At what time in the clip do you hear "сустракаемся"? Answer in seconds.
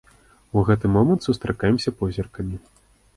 1.27-1.93